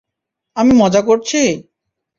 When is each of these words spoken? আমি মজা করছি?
আমি 0.57 0.73
মজা 0.73 1.01
করছি? 1.01 1.41